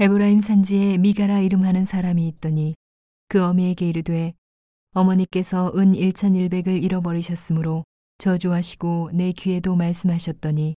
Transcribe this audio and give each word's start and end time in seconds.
에브라임 0.00 0.38
산지에 0.38 0.96
미가라 0.98 1.40
이름하는 1.40 1.84
사람이 1.84 2.28
있더니 2.28 2.76
그 3.26 3.42
어미에게 3.42 3.88
이르되 3.88 4.32
어머니께서 4.92 5.72
은 5.74 5.92
1100을 5.94 6.80
잃어버리셨으므로 6.80 7.82
저주하시고 8.18 9.10
내 9.14 9.32
귀에도 9.32 9.74
말씀하셨더니 9.74 10.76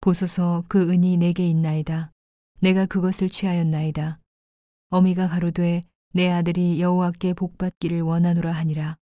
보소서 0.00 0.64
그 0.66 0.90
은이 0.90 1.16
내게 1.16 1.46
있나이다. 1.46 2.10
내가 2.58 2.86
그것을 2.86 3.28
취하였나이다. 3.28 4.18
어미가 4.90 5.28
가로되 5.28 5.84
내 6.12 6.28
아들이 6.28 6.80
여호와께 6.80 7.34
복받기를 7.34 8.00
원하노라 8.00 8.50
하니라. 8.50 8.96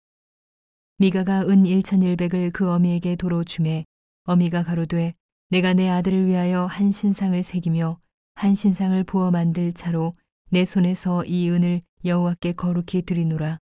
미가가 0.97 1.41
은 1.41 1.65
1100을 1.65 2.51
그 2.51 2.67
어미에게 2.67 3.15
도로 3.15 3.43
주매 3.43 3.85
어미가 4.23 4.63
가로되 4.63 5.13
내가 5.49 5.73
내 5.73 5.87
아들을 5.87 6.25
위하여 6.25 6.65
한 6.65 6.91
신상을 6.91 7.43
새기며 7.43 7.99
한 8.41 8.55
신상을 8.55 9.03
부어 9.03 9.29
만들 9.29 9.71
차로 9.71 10.15
내 10.49 10.65
손에서 10.65 11.23
이 11.25 11.47
은을 11.51 11.83
여호와께 12.03 12.53
거룩히 12.53 13.03
드리노라. 13.03 13.59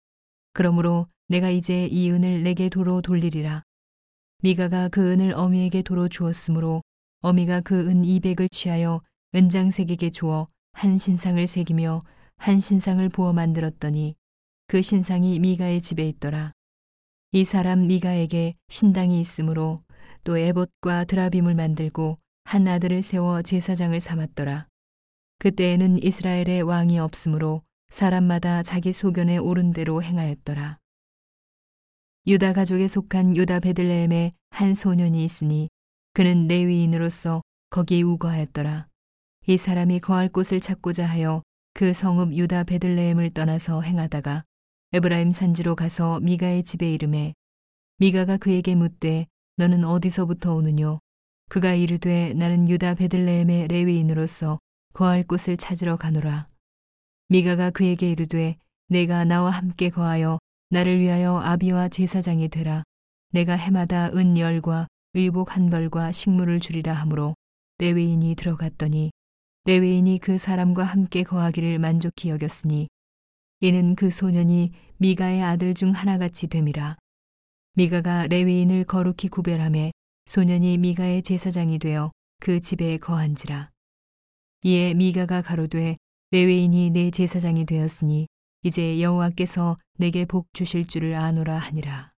그러므로 0.53 1.09
내가 1.27 1.51
이제 1.51 1.89
이 1.89 2.09
은을 2.13 2.45
내게 2.45 2.69
도로 2.69 3.03
돌리리라. 3.03 3.65
미가가 4.45 4.91
그 4.91 5.11
은을 5.11 5.33
어미에게 5.33 5.83
도로 5.83 6.09
주었으므로 6.09 6.85
어미가 7.23 7.63
그은 7.63 8.05
200을 8.05 8.49
취하여 8.53 9.03
은장색에게 9.35 10.11
주어 10.11 10.47
한 10.75 10.97
신상을 10.97 11.45
새기며 11.45 12.05
한 12.37 12.61
신상을 12.61 13.09
부어 13.09 13.33
만들었더니 13.33 14.15
그 14.69 14.81
신상이 14.81 15.41
미가의 15.41 15.83
집에 15.83 16.09
있더라. 16.09 16.53
이 17.33 17.45
사람 17.45 17.89
미가에게 17.89 18.55
신당이 18.69 19.21
있으므로 19.21 19.83
또 20.23 20.39
에봇과 20.39 21.07
드라빔을 21.07 21.57
만들고 21.57 22.21
한 22.49 22.67
아들을 22.67 23.03
세워 23.03 23.43
제사장을 23.43 24.01
삼았더라. 24.01 24.69
그때에는 25.39 26.03
이스라엘의 26.03 26.63
왕이 26.63 26.99
없으므로 26.99 27.61
사람마다 27.91 28.63
자기 28.63 28.91
소견에 28.91 29.37
오른 29.37 29.75
대로 29.75 30.03
행하였더라. 30.03 30.79
유다 32.27 32.55
가족에 32.55 32.89
속한 32.89 33.37
유다 33.37 33.61
베들레헴에 33.61 34.33
한 34.49 34.73
소년이 34.73 35.23
있으니 35.27 35.69
그는 36.15 36.49
레위인으로서 36.49 37.43
거기 37.69 38.03
우거하였더라. 38.03 38.89
이 39.47 39.59
사람이 39.59 40.01
거할 40.01 40.31
곳을 40.31 40.59
찾고자 40.59 41.05
하여 41.05 41.43
그 41.75 41.93
성읍 41.93 42.35
유다 42.35 42.65
베들레헴을 42.65 43.35
떠나서 43.35 43.83
행하다가 43.83 44.45
에브라임 44.95 45.33
산지로 45.33 45.77
가서 45.77 46.19
미가의 46.21 46.63
집에 46.63 46.95
이름에 46.95 47.35
미가가 47.99 48.39
그에게 48.39 48.75
묻되 48.75 49.27
너는 49.59 49.85
어디서부터 49.85 50.55
오느뇨? 50.55 51.01
그가 51.49 51.75
이르되 51.75 52.35
나는 52.35 52.69
유다 52.69 52.95
베들레헴의 52.95 53.69
레위인으로서 53.69 54.59
거할 54.93 55.23
곳을 55.23 55.57
찾으러 55.57 55.97
가노라. 55.97 56.47
미가가 57.29 57.71
그에게 57.71 58.11
이르되 58.11 58.57
내가 58.89 59.25
나와 59.25 59.51
함께 59.51 59.89
거하여 59.89 60.39
나를 60.71 61.01
위하여 61.01 61.39
아비와 61.39 61.89
제사장이 61.89 62.49
되라. 62.49 62.83
내가 63.31 63.55
해마다 63.55 64.11
은 64.15 64.37
열과 64.37 64.87
의복 65.15 65.57
한 65.57 65.71
벌과 65.71 66.13
식물을 66.13 66.61
주리라 66.61 66.93
하므로 66.93 67.35
레위인이 67.79 68.35
들어갔더니 68.35 69.11
레위인이 69.65 70.19
그 70.19 70.37
사람과 70.37 70.85
함께 70.85 71.23
거하기를 71.23 71.79
만족히 71.79 72.29
여겼으니 72.29 72.89
이는 73.61 73.95
그 73.95 74.11
소년이 74.11 74.73
미가의 74.99 75.43
아들 75.43 75.75
중 75.75 75.93
하나같이 75.93 76.49
됨이라. 76.49 76.97
미가가 77.75 78.27
레웨인을 78.27 78.85
거룩히 78.85 79.29
구별함에 79.29 79.93
소년이 80.29 80.77
미가의 80.77 81.23
제사장이 81.23 81.79
되어 81.79 82.13
그 82.39 82.61
집에 82.61 82.99
거한지라. 82.99 83.71
이에 84.63 84.93
미가가 84.93 85.41
가로되 85.41 85.97
레웨인이 86.33 86.91
내 86.91 87.11
제사장이 87.11 87.65
되었으니 87.65 88.29
이제 88.63 89.01
여호와께서 89.01 89.79
내게 89.97 90.27
복 90.27 90.49
주실 90.53 90.87
줄을 90.87 91.15
아노라 91.15 91.57
하니라. 91.57 92.13